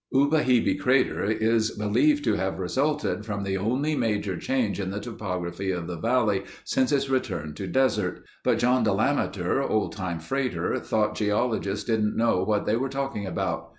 [0.15, 5.69] Ubehebe Crater is believed to have resulted from the only major change in the topography
[5.69, 11.13] of the valley since its return to desert, but John Delameter, old time freighter, thought
[11.13, 13.69] geologists didn't know what they were talking about.